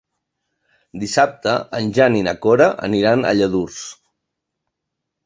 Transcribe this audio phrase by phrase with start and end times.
[1.01, 3.83] Dissabte en Jan i na Cora aniran a Lladurs.